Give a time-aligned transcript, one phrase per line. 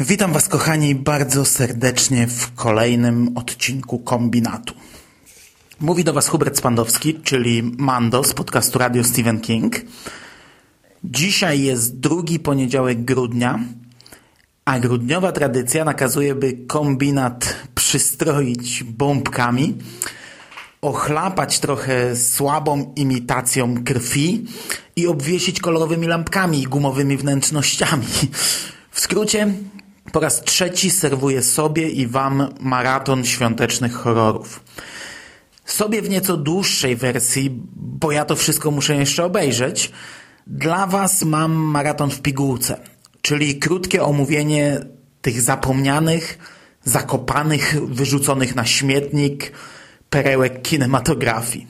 [0.00, 4.74] Witam Was, kochani, bardzo serdecznie w kolejnym odcinku kombinatu.
[5.80, 9.76] Mówi do Was Hubert Spandowski, czyli Mando z podcastu Radio Stephen King.
[11.04, 13.58] Dzisiaj jest drugi poniedziałek grudnia,
[14.64, 19.74] a grudniowa tradycja nakazuje, by kombinat przystroić bombkami,
[20.82, 24.46] ochlapać trochę słabą imitacją krwi
[24.96, 28.06] i obwiesić kolorowymi lampkami i gumowymi wnętrznościami.
[28.90, 29.54] W skrócie,
[30.12, 34.60] po raz trzeci serwuję sobie i Wam maraton świątecznych horrorów.
[35.64, 39.92] Sobie w nieco dłuższej wersji, bo ja to wszystko muszę jeszcze obejrzeć,
[40.46, 42.80] dla Was mam maraton w pigułce,
[43.22, 44.80] czyli krótkie omówienie
[45.22, 46.38] tych zapomnianych,
[46.84, 49.52] zakopanych, wyrzuconych na śmietnik
[50.10, 51.66] perełek kinematografii.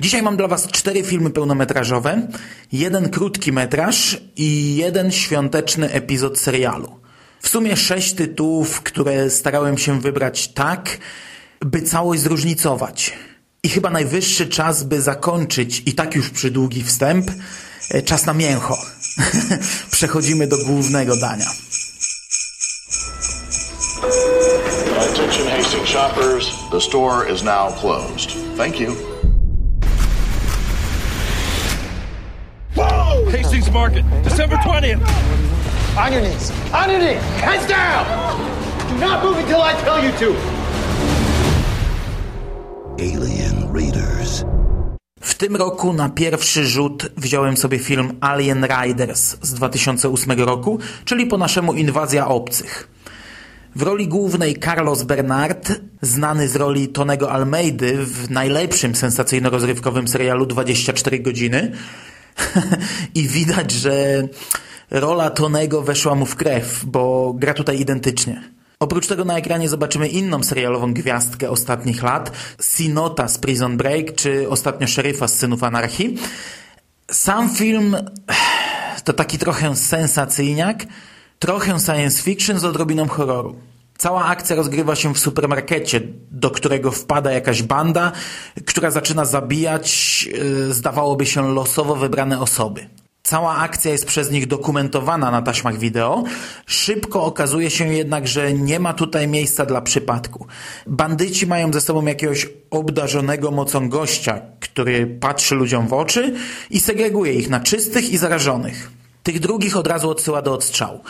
[0.00, 2.28] Dzisiaj mam dla Was cztery filmy pełnometrażowe,
[2.72, 7.03] jeden krótki metraż i jeden świąteczny epizod serialu.
[7.44, 10.98] W sumie sześć tytułów, które starałem się wybrać tak,
[11.60, 13.12] by całość zróżnicować.
[13.62, 17.30] I chyba najwyższy czas, by zakończyć i tak już przydługi wstęp,
[17.90, 18.78] e, czas na mięcho.
[19.90, 21.46] Przechodzimy do głównego dania.
[25.10, 28.36] Attention Hastings shoppers, the store is now closed.
[28.56, 28.96] Thank you.
[33.30, 35.00] Hastings Market, December 20th.
[35.96, 36.63] On your knees.
[36.74, 37.22] On your knees.
[37.40, 38.04] Hands down.
[38.90, 40.34] Do not move until I tell you to.
[42.98, 44.44] Alien Raiders.
[45.20, 51.26] W tym roku na pierwszy rzut wziąłem sobie film Alien Riders z 2008 roku, czyli
[51.26, 52.88] po naszemu Inwazja Obcych.
[53.76, 61.20] W roli głównej Carlos Bernard, znany z roli Tonego Almeidy w najlepszym sensacyjno-rozrywkowym serialu 24
[61.20, 61.72] godziny.
[63.14, 64.22] I widać, że
[64.94, 68.42] rola Tonego weszła mu w krew, bo gra tutaj identycznie.
[68.80, 74.48] Oprócz tego na ekranie zobaczymy inną serialową gwiazdkę ostatnich lat, Sinota z Prison Break, czy
[74.48, 76.18] ostatnio szeryfa z Synów Anarchii.
[77.10, 77.96] Sam film
[79.04, 80.86] to taki trochę sensacyjniak,
[81.38, 83.56] trochę science fiction z odrobiną horroru.
[83.98, 86.00] Cała akcja rozgrywa się w supermarkecie,
[86.30, 88.12] do którego wpada jakaś banda,
[88.66, 92.88] która zaczyna zabijać, yy, zdawałoby się, losowo wybrane osoby.
[93.26, 96.24] Cała akcja jest przez nich dokumentowana na taśmach wideo.
[96.66, 100.46] Szybko okazuje się jednak, że nie ma tutaj miejsca dla przypadku.
[100.86, 106.34] Bandyci mają ze sobą jakiegoś obdarzonego mocą gościa, który patrzy ludziom w oczy
[106.70, 108.90] i segreguje ich na czystych i zarażonych.
[109.22, 111.00] Tych drugich od razu odsyła do odstrzału.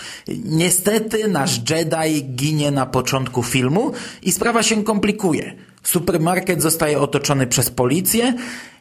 [0.45, 3.93] Niestety nasz Jedi ginie na początku filmu
[4.23, 5.55] i sprawa się komplikuje.
[5.83, 8.35] Supermarket zostaje otoczony przez policję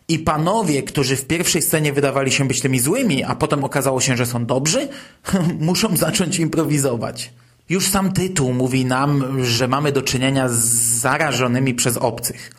[0.08, 4.18] i panowie, którzy w pierwszej scenie wydawali się być tymi złymi, a potem okazało się,
[4.18, 4.88] że są dobrzy,
[5.60, 7.34] muszą zacząć improwizować.
[7.70, 10.64] Już sam tytuł mówi nam, że mamy do czynienia z
[11.02, 12.52] zarażonymi przez obcych.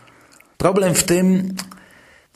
[0.56, 1.54] Problem w tym,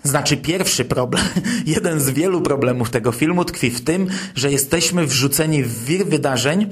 [0.02, 1.24] znaczy pierwszy problem,
[1.66, 6.70] jeden z wielu problemów tego filmu tkwi w tym, że jesteśmy wrzuceni w wir wydarzeń,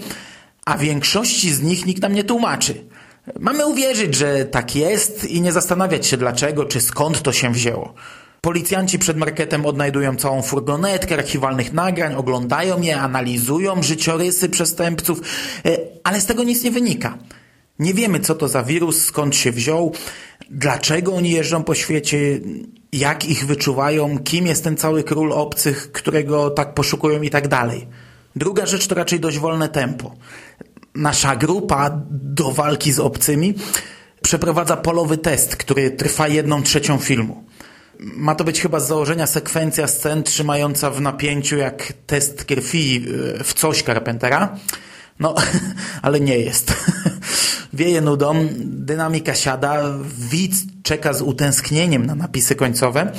[0.65, 2.85] a większości z nich nikt nam nie tłumaczy.
[3.41, 7.95] Mamy uwierzyć, że tak jest i nie zastanawiać się dlaczego czy skąd to się wzięło.
[8.41, 15.21] Policjanci przed marketem odnajdują całą furgonetkę archiwalnych nagrań, oglądają je, analizują życiorysy przestępców,
[15.67, 17.19] e, ale z tego nic nie wynika.
[17.79, 19.93] Nie wiemy, co to za wirus, skąd się wziął,
[20.51, 22.41] dlaczego oni jeżdżą po świecie,
[22.93, 27.87] jak ich wyczuwają, kim jest ten cały król obcych, którego tak poszukują i tak dalej.
[28.37, 30.15] Druga rzecz to raczej dość wolne tempo.
[30.95, 33.55] Nasza grupa do walki z obcymi
[34.23, 37.45] przeprowadza polowy test, który trwa jedną trzecią filmu.
[38.01, 43.07] Ma to być chyba z założenia sekwencja scen trzymająca w napięciu jak test krwi
[43.41, 44.57] e, w coś Carpentera.
[45.21, 45.35] No,
[46.03, 46.75] ale nie jest.
[47.73, 49.83] Wieje nudą, dynamika siada,
[50.19, 53.13] widz czeka z utęsknieniem na napisy końcowe.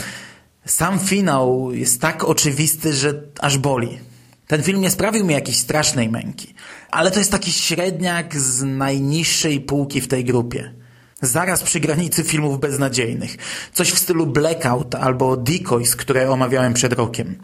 [0.65, 3.99] Sam finał jest tak oczywisty, że aż boli.
[4.47, 6.53] Ten film nie sprawił mi jakiejś strasznej męki,
[6.91, 10.73] ale to jest taki średniak z najniższej półki w tej grupie.
[11.21, 13.37] Zaraz przy granicy filmów beznadziejnych.
[13.73, 17.39] Coś w stylu Blackout albo Decoys, które omawiałem przed rokiem,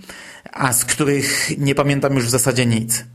[0.51, 3.05] a z których nie pamiętam już w zasadzie nic.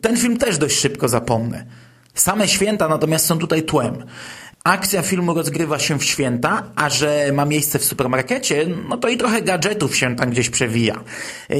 [0.00, 1.66] Ten film też dość szybko zapomnę.
[2.14, 4.04] Same święta natomiast są tutaj tłem.
[4.64, 9.16] Akcja filmu rozgrywa się w święta, a że ma miejsce w supermarkecie, no to i
[9.16, 11.04] trochę gadżetów się tam gdzieś przewija.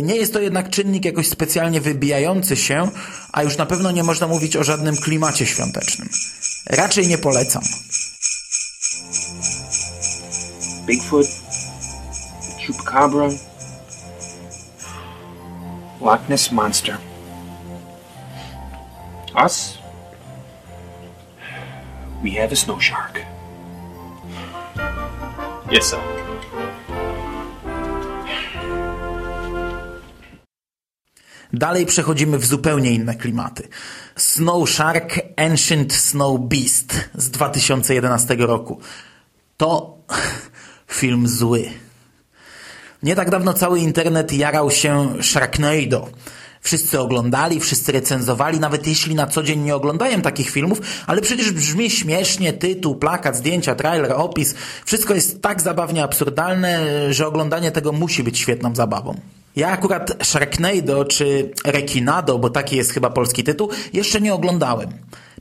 [0.03, 2.91] Nie jest to jednak czynnik jakoś specjalnie wybijający się,
[3.33, 6.09] a już na pewno nie można mówić o żadnym klimacie świątecznym.
[6.67, 7.63] Raczej nie polecam.
[10.87, 11.27] Bigfoot,
[12.61, 13.31] Chupacabra,
[16.01, 16.99] Loch Ness Monster.
[19.35, 19.79] Us,
[22.23, 23.21] we have a snow shark.
[25.71, 26.01] Yes, sir.
[31.53, 33.69] Dalej przechodzimy w zupełnie inne klimaty.
[34.17, 38.81] Snow Shark Ancient Snow Beast z 2011 roku.
[39.57, 39.99] To
[40.97, 41.65] film zły.
[43.03, 46.09] Nie tak dawno cały internet jarał się Sharknado.
[46.61, 51.53] Wszyscy oglądali, wszyscy recenzowali, nawet jeśli na co dzień nie oglądają takich filmów, ale przecież
[51.53, 54.55] brzmi śmiesznie, tytuł, plakat, zdjęcia, trailer, opis.
[54.85, 56.81] Wszystko jest tak zabawnie absurdalne,
[57.15, 59.21] że oglądanie tego musi być świetną zabawą.
[59.57, 64.91] Ja akurat Sharknado czy Rekinado, bo taki jest chyba polski tytuł, jeszcze nie oglądałem.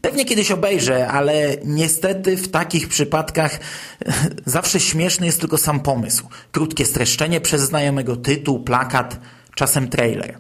[0.06, 3.60] Pewnie kiedyś obejrzę, ale niestety w takich przypadkach
[4.46, 6.28] zawsze śmieszny jest tylko sam pomysł.
[6.52, 9.20] Krótkie streszczenie przez znajomego tytuł, plakat,
[9.56, 10.40] czasem trailer.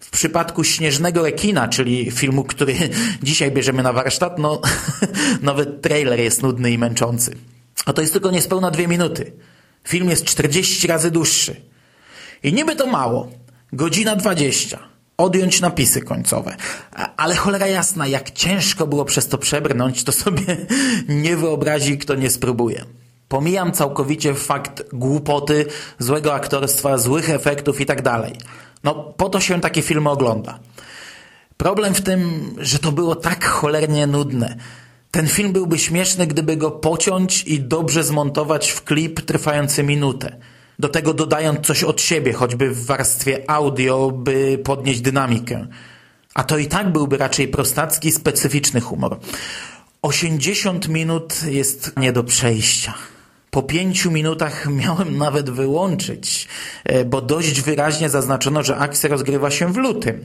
[0.00, 2.74] W przypadku Śnieżnego Rekina, czyli filmu, który
[3.22, 4.60] dzisiaj bierzemy na warsztat, no
[5.42, 7.36] nawet trailer jest nudny i męczący.
[7.86, 9.32] A to jest tylko niespełna dwie minuty.
[9.88, 11.56] Film jest 40 razy dłuższy.
[12.42, 13.30] I niby to mało.
[13.72, 14.91] Godzina 20.
[15.22, 16.56] Odjąć napisy końcowe.
[17.16, 20.56] Ale cholera jasna, jak ciężko było przez to przebrnąć, to sobie
[21.24, 22.84] nie wyobrazi, kto nie spróbuje.
[23.28, 25.66] Pomijam całkowicie fakt głupoty,
[25.98, 28.32] złego aktorstwa, złych efektów i tak dalej.
[28.84, 30.58] No, po to się takie filmy ogląda.
[31.56, 34.56] Problem w tym, że to było tak cholernie nudne.
[35.10, 40.36] Ten film byłby śmieszny, gdyby go pociąć i dobrze zmontować w klip trwający minutę.
[40.82, 45.66] Do tego dodając coś od siebie, choćby w warstwie audio, by podnieść dynamikę.
[46.34, 49.18] A to i tak byłby raczej prostacki, specyficzny humor.
[50.02, 52.94] 80 minut jest nie do przejścia.
[53.50, 56.48] Po pięciu minutach miałem nawet wyłączyć,
[56.84, 60.24] e, bo dość wyraźnie zaznaczono, że akcja rozgrywa się w lutym.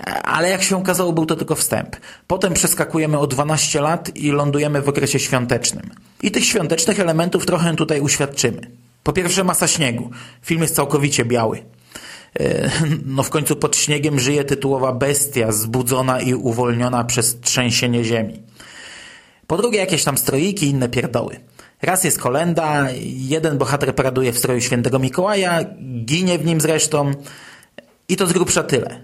[0.00, 1.96] E, Ale jak się okazało, był to tylko wstęp.
[2.26, 5.90] Potem przeskakujemy o 12 lat i lądujemy w okresie świątecznym.
[6.22, 8.89] I tych świątecznych elementów trochę tutaj uświadczymy.
[9.02, 10.10] Po pierwsze masa śniegu.
[10.42, 11.64] Film jest całkowicie biały.
[12.40, 12.70] E,
[13.06, 18.42] No w końcu pod śniegiem żyje tytułowa bestia zbudzona i uwolniona przez trzęsienie ziemi.
[19.46, 21.40] Po drugie jakieś tam stroiki i inne pierdoły.
[21.82, 25.60] Raz jest kolenda, jeden bohater paraduje w stroju świętego Mikołaja,
[26.04, 27.10] ginie w nim zresztą
[28.08, 29.00] i to z grubsza tyle.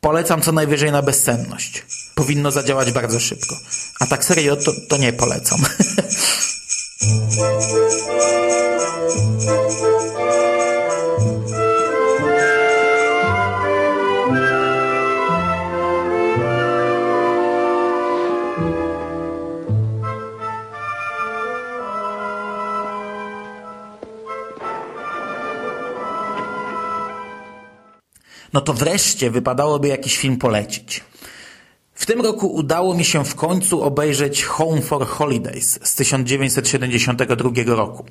[0.00, 1.84] Polecam co najwyżej na bezsenność.
[2.14, 3.56] Powinno zadziałać bardzo szybko.
[4.00, 5.60] A tak serio to, to nie polecam.
[28.52, 31.04] no to wreszcie wypadałoby jakiś film polecić.
[32.02, 38.04] W tym roku udało mi się w końcu obejrzeć Home for Holidays z 1972 roku.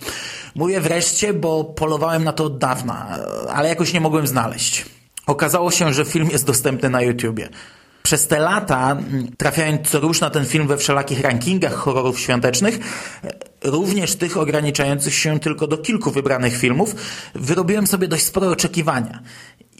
[0.55, 3.19] Mówię wreszcie, bo polowałem na to od dawna,
[3.49, 4.85] ale jakoś nie mogłem znaleźć.
[5.27, 7.49] Okazało się, że film jest dostępny na YouTubie.
[8.03, 8.97] Przez te lata,
[9.37, 12.79] trafiając co rusz na ten film we wszelakich rankingach horrorów świątecznych,
[13.63, 16.95] również tych ograniczających się tylko do kilku wybranych filmów,
[17.35, 19.21] wyrobiłem sobie dość spore oczekiwania.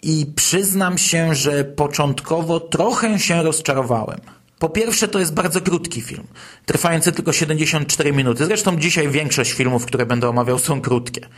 [0.02, 4.20] I przyznam się, że początkowo trochę się rozczarowałem.
[4.58, 6.26] Po pierwsze, to jest bardzo krótki film,
[6.66, 8.46] trwający tylko 74 minuty.
[8.46, 11.28] Zresztą dzisiaj większość filmów, które będę omawiał, są krótkie.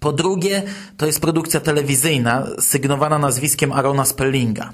[0.00, 0.62] Po drugie,
[0.96, 4.72] to jest produkcja telewizyjna sygnowana nazwiskiem Arona Spellinga.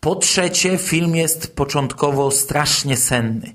[0.00, 3.54] Po trzecie, film jest początkowo strasznie senny.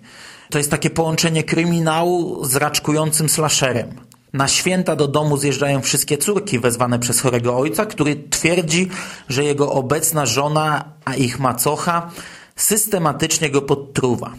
[0.50, 4.07] To jest takie połączenie kryminału z raczkującym slasherem.
[4.38, 8.90] Na święta do domu zjeżdżają wszystkie córki wezwane przez chorego ojca, który twierdzi,
[9.30, 12.12] że jego obecna żona, a ich macocha,
[12.56, 14.34] systematycznie go podtruwa.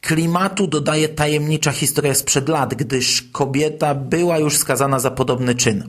[0.00, 5.84] Klimatu dodaje tajemnicza historia sprzed lat, gdyż kobieta była już skazana za podobny czyn.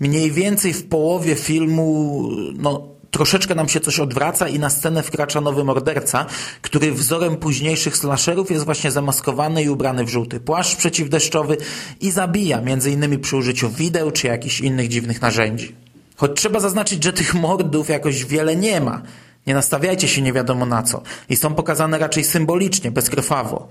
[0.00, 2.22] Mniej więcej w połowie filmu,
[2.54, 6.26] no, troszeczkę nam się coś odwraca i na scenę wkracza nowy morderca,
[6.62, 11.56] który wzorem późniejszych slasherów jest właśnie zamaskowany i ubrany w żółty płaszcz przeciwdeszczowy
[12.00, 15.74] i zabija, między innymi przy użyciu wideł czy jakichś innych dziwnych narzędzi.
[16.16, 19.02] Choć trzeba zaznaczyć, że tych mordów jakoś wiele nie ma.
[19.46, 21.02] Nie nastawiajcie się nie wiadomo na co.
[21.28, 23.68] I są pokazane raczej symbolicznie, bezkrwawo.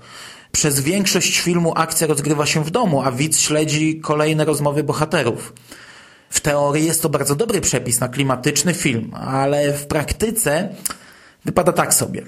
[0.52, 5.52] Przez większość filmu akcja rozgrywa się w domu, a widz śledzi kolejne rozmowy bohaterów.
[6.30, 10.68] W teorii jest to bardzo dobry przepis na klimatyczny film, ale w praktyce
[11.44, 12.22] wypada tak sobie.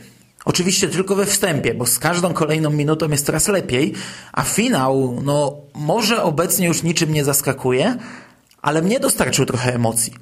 [0.44, 3.94] Oczywiście tylko we wstępie, bo z każdą kolejną minutą jest coraz lepiej,
[4.32, 7.96] a finał, no, może obecnie już niczym nie zaskakuje,
[8.62, 10.14] ale mnie dostarczył trochę emocji.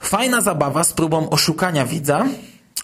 [0.00, 2.26] Fajna zabawa z próbą oszukania widza,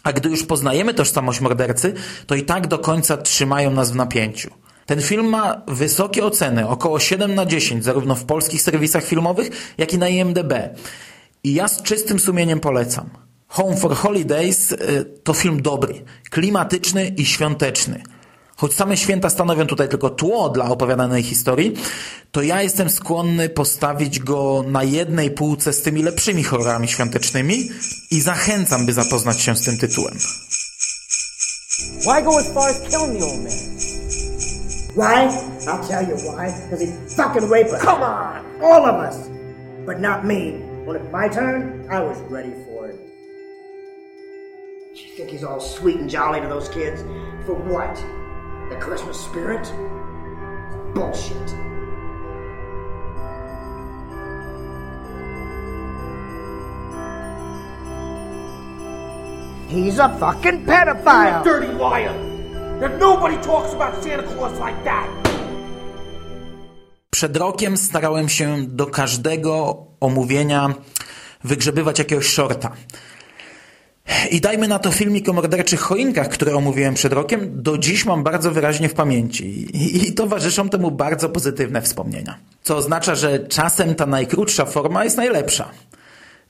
[0.03, 1.95] a gdy już poznajemy tożsamość mordercy,
[2.27, 4.51] to i tak do końca trzymają nas w napięciu.
[4.87, 9.93] Ten film ma wysokie oceny, około 7 na 10, zarówno w polskich serwisach filmowych, jak
[9.93, 10.53] i na IMDb.
[11.45, 13.11] I ja z czystym sumieniem polecam.
[13.49, 14.77] Home for Holidays y,
[15.25, 18.03] to film dobry, klimatyczny i świąteczny.
[18.57, 21.75] Choć same święta stanowią tutaj tylko tło dla opowiadanej historii,
[22.33, 27.69] to ja jestem skłonny postawić go na jednej półce z tymi lepszymi horrorami świątecznymi
[28.11, 30.15] i zachęcam, by zapoznać się z tym tytułem.
[32.01, 33.76] Why go as far as killing the old man?
[34.97, 35.27] Why?
[35.69, 36.59] I'll tell you why.
[36.63, 37.83] Because he fucking raped us.
[37.83, 38.63] Come on!
[38.63, 39.29] All of us!
[39.85, 40.53] But not me.
[40.87, 42.99] When it's my turn, I was ready for it.
[44.95, 47.03] You think he's all sweet and jolly to those kids?
[47.45, 47.95] For what?
[48.71, 49.71] The Christmas spirit?
[50.95, 51.37] Bullshit.
[59.69, 61.45] He's a fucking pedophile!
[61.45, 62.36] Dirty liar!
[62.85, 65.09] And nobody talks about Santa Claus like that!
[67.11, 70.75] Przed rokiem starałem się do każdego omówienia
[71.45, 72.73] wygrzebywać jakiegoś shorta.
[74.31, 78.23] I dajmy na to filmik o morderczych choinkach, które omówiłem przed rokiem, do dziś mam
[78.23, 79.45] bardzo wyraźnie w pamięci
[79.77, 82.39] i, i towarzyszą temu bardzo pozytywne wspomnienia.
[82.63, 85.71] Co oznacza, że czasem ta najkrótsza forma jest najlepsza.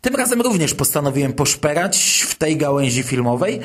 [0.00, 3.60] Tym razem również postanowiłem poszperać w tej gałęzi filmowej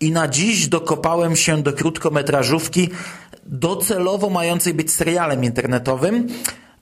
[0.00, 2.88] i na dziś dokopałem się do krótkometrażówki
[3.46, 6.26] docelowo mającej być serialem internetowym,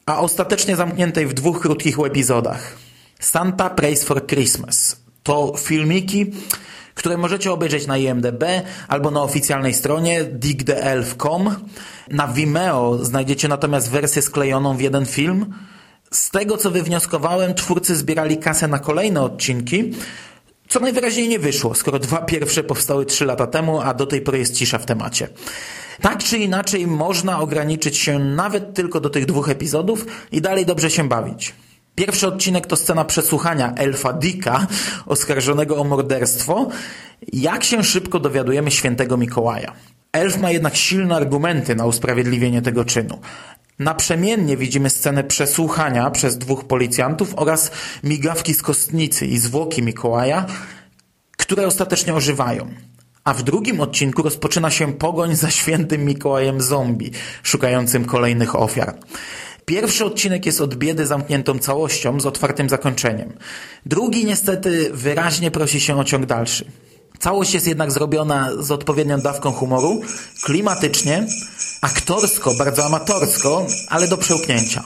[0.07, 2.77] a ostatecznie zamkniętej w dwóch krótkich epizodach.
[3.21, 6.33] Santa Prays for Christmas to filmiki,
[6.95, 8.45] które możecie obejrzeć na IMDb
[8.89, 11.55] albo na oficjalnej stronie digtheelf.com.
[12.11, 15.55] Na Vimeo znajdziecie natomiast wersję sklejoną w jeden film.
[16.11, 19.93] Z tego co wywnioskowałem, twórcy zbierali kasę na kolejne odcinki,
[20.69, 24.39] co najwyraźniej nie wyszło, skoro dwa pierwsze powstały trzy lata temu, a do tej pory
[24.39, 25.29] jest cisza w temacie.
[26.01, 30.91] Tak czy inaczej można ograniczyć się nawet tylko do tych dwóch epizodów i dalej dobrze
[30.91, 31.55] się bawić.
[31.95, 34.67] Pierwszy odcinek to scena przesłuchania Elfa Dicka,
[35.07, 36.69] oskarżonego o morderstwo.
[37.33, 39.73] Jak się szybko dowiadujemy świętego Mikołaja.
[40.13, 43.19] Elf ma jednak silne argumenty na usprawiedliwienie tego czynu.
[43.79, 47.71] Naprzemiennie widzimy scenę przesłuchania przez dwóch policjantów oraz
[48.05, 50.47] migawki z kostnicy i zwłoki Mikołaja,
[51.37, 52.69] które ostatecznie ożywają.
[53.25, 57.11] A w drugim odcinku rozpoczyna się pogoń za świętym Mikołajem zombie,
[57.43, 58.95] szukającym kolejnych ofiar.
[59.65, 63.33] Pierwszy odcinek jest od biedy zamkniętą całością z otwartym zakończeniem.
[63.87, 66.65] Drugi niestety wyraźnie prosi się o ciąg dalszy.
[67.21, 70.01] Całość jest jednak zrobiona z odpowiednią dawką humoru,
[70.45, 71.27] klimatycznie,
[71.81, 74.85] aktorsko, bardzo amatorsko, ale do przełknięcia.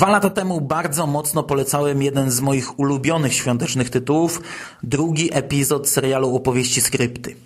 [0.00, 4.42] Dwa lata temu bardzo mocno polecałem jeden z moich ulubionych świątecznych tytułów,
[4.82, 7.36] drugi epizod serialu opowieści skrypty.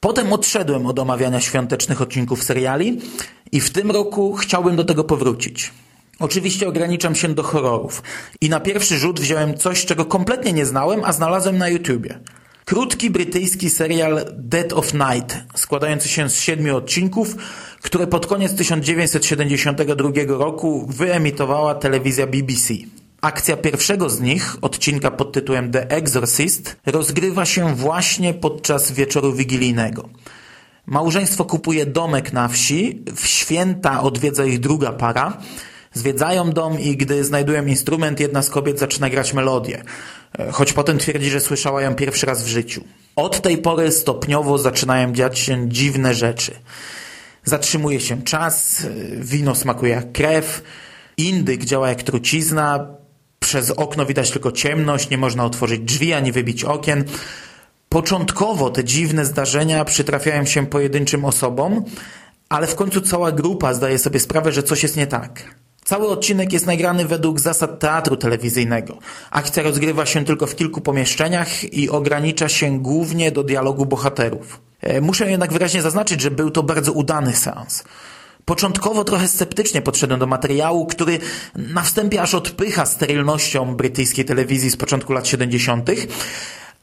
[0.00, 3.00] Potem odszedłem od omawiania świątecznych odcinków seriali
[3.52, 5.72] i w tym roku chciałbym do tego powrócić.
[6.20, 8.02] Oczywiście ograniczam się do horrorów
[8.40, 12.18] i na pierwszy rzut wziąłem coś, czego kompletnie nie znałem, a znalazłem na YouTubie.
[12.64, 17.36] Krótki brytyjski serial Dead of Night, składający się z siedmiu odcinków,
[17.82, 22.74] które pod koniec 1972 roku wyemitowała telewizja BBC.
[23.20, 30.08] Akcja pierwszego z nich, odcinka pod tytułem The Exorcist, rozgrywa się właśnie podczas wieczoru wigilijnego.
[30.86, 35.38] Małżeństwo kupuje domek na wsi, w święta odwiedza ich druga para,
[35.94, 39.82] zwiedzają dom i gdy znajdują instrument, jedna z kobiet zaczyna grać melodię,
[40.52, 42.84] choć potem twierdzi, że słyszała ją pierwszy raz w życiu.
[43.16, 46.52] Od tej pory stopniowo zaczynają dziać się dziwne rzeczy.
[47.44, 48.86] Zatrzymuje się czas,
[49.16, 50.62] wino smakuje jak krew,
[51.16, 52.86] indyk działa jak trucizna,
[53.40, 57.04] przez okno widać tylko ciemność, nie można otworzyć drzwi ani wybić okien.
[57.88, 61.84] Początkowo te dziwne zdarzenia przytrafiają się pojedynczym osobom,
[62.48, 65.54] ale w końcu cała grupa zdaje sobie sprawę, że coś jest nie tak.
[65.84, 68.98] Cały odcinek jest nagrany według zasad teatru telewizyjnego.
[69.30, 74.60] Akcja rozgrywa się tylko w kilku pomieszczeniach i ogranicza się głównie do dialogu bohaterów.
[74.80, 77.84] E, muszę jednak wyraźnie zaznaczyć, że był to bardzo udany seans.
[78.44, 81.18] Początkowo trochę sceptycznie podszedłem do materiału, który
[81.54, 85.90] na wstępie aż odpycha sterylnością brytyjskiej telewizji z początku lat 70.,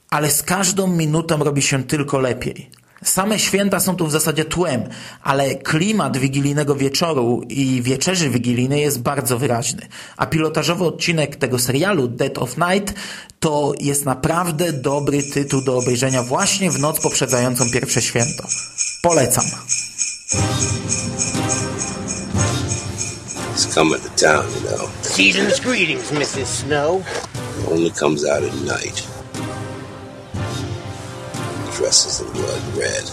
[0.10, 2.70] ale z każdą minutą robi się tylko lepiej.
[3.04, 4.84] Same święta są tu w zasadzie tłem,
[5.22, 9.88] ale klimat wigilijnego wieczoru i wieczerzy wigilijnej jest bardzo wyraźny.
[10.18, 12.94] A pilotażowy odcinek tego serialu, Dead of Night,
[13.40, 18.44] to jest naprawdę dobry tytuł do obejrzenia właśnie w noc poprzedzającą pierwsze święto.
[19.02, 19.46] Polecam.
[23.54, 24.90] He's coming to town, you know.
[25.02, 26.46] Season's greetings, Mrs.
[26.46, 27.04] Snow.
[27.72, 29.21] Only comes out at night.
[31.82, 33.06] Dresses in blood red.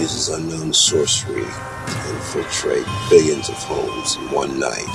[0.00, 4.90] Uses unknown sorcery to infiltrate billions of homes in one night.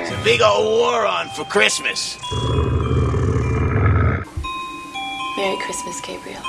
[0.00, 2.16] It's a big old war on for Christmas.
[5.36, 6.42] Merry Christmas, Gabriel.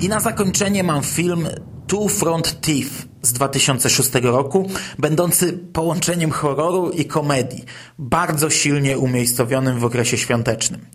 [0.00, 1.48] I na zakończenie mam film
[1.86, 7.64] Two Front Thief z 2006 roku, będący połączeniem horroru i komedii,
[7.98, 10.86] bardzo silnie umiejscowionym w okresie świątecznym.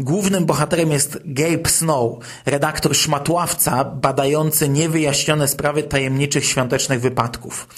[0.00, 7.68] Głównym bohaterem jest Gabe Snow, redaktor szmatławca badający niewyjaśnione sprawy tajemniczych świątecznych wypadków.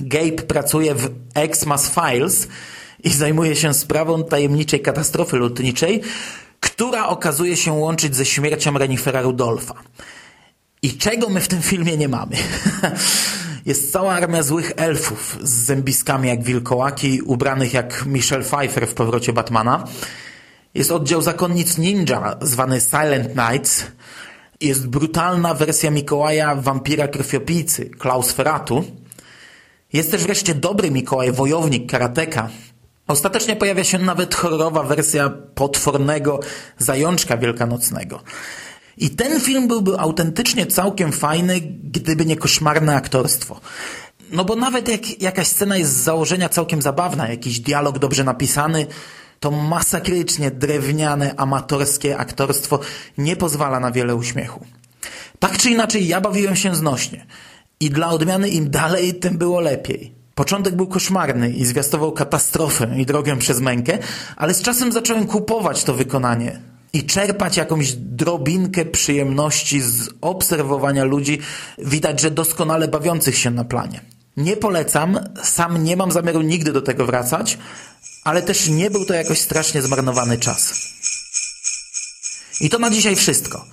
[0.00, 2.48] Gabe pracuje w Xmas Files
[3.04, 6.00] i zajmuje się sprawą tajemniczej katastrofy lotniczej,
[6.60, 9.74] która okazuje się łączyć ze śmiercią Renifera Rudolfa.
[10.82, 12.36] I czego my w tym filmie nie mamy?
[13.66, 19.32] Jest cała armia złych elfów z zębiskami jak wilkołaki, ubranych jak Michelle Pfeiffer w powrocie
[19.32, 19.84] Batmana.
[20.74, 23.84] Jest oddział zakonnic ninja, zwany Silent Knights.
[24.60, 28.84] Jest brutalna wersja Mikołaja wampira krwiopijcy, Klaus Ferratu.
[29.92, 32.48] Jest też wreszcie dobry Mikołaj, wojownik, karateka.
[33.08, 36.40] Ostatecznie pojawia się nawet horrorowa wersja potwornego
[36.78, 38.22] zajączka wielkanocnego.
[38.98, 43.60] I ten film byłby autentycznie całkiem fajny, gdyby nie koszmarne aktorstwo.
[44.32, 48.86] No bo nawet jak jakaś scena jest z założenia całkiem zabawna, jakiś dialog dobrze napisany,
[49.40, 52.80] to masakrycznie drewniane, amatorskie aktorstwo
[53.18, 54.66] nie pozwala na wiele uśmiechu.
[55.38, 57.26] Tak czy inaczej, ja bawiłem się znośnie.
[57.80, 60.12] I dla odmiany im dalej, tym było lepiej.
[60.34, 63.98] Początek był koszmarny i zwiastował katastrofę i drogę przez mękę,
[64.36, 71.38] ale z czasem zacząłem kupować to wykonanie i czerpać jakąś drobinkę przyjemności z obserwowania ludzi,
[71.78, 74.00] widać, że doskonale bawiących się na planie.
[74.36, 77.58] Nie polecam, sam nie mam zamiaru nigdy do tego wracać,
[78.24, 80.74] ale też nie był to jakoś strasznie zmarnowany czas.
[82.60, 83.64] I to na dzisiaj wszystko.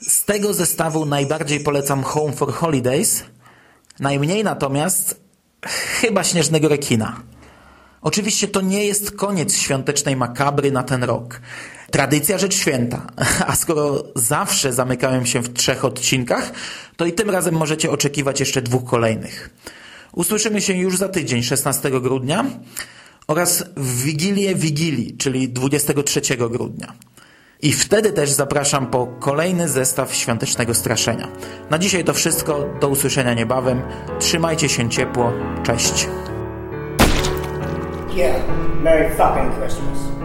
[0.00, 3.22] Z tego zestawu najbardziej polecam Home for Holidays,
[4.00, 5.20] najmniej natomiast
[6.00, 7.22] chyba Śnieżnego Rekina.
[8.02, 11.40] Oczywiście to nie jest koniec świątecznej makabry na ten rok.
[11.90, 13.06] Tradycja rzecz święta,
[13.46, 16.52] a skoro zawsze zamykałem się w trzech odcinkach,
[16.96, 19.50] to i tym razem możecie oczekiwać jeszcze dwóch kolejnych.
[20.12, 22.44] Usłyszymy się już za tydzień, 16 grudnia
[23.26, 26.92] oraz w Wigilię Wigilii, czyli 23 grudnia.
[27.62, 31.28] I wtedy też zapraszam po kolejny zestaw świątecznego straszenia.
[31.70, 33.82] Na dzisiaj to wszystko, do usłyszenia niebawem.
[34.18, 35.32] Trzymajcie się ciepło,
[35.62, 36.06] cześć.
[38.12, 38.44] Yeah,
[38.82, 40.19] Merry fucking Christmas.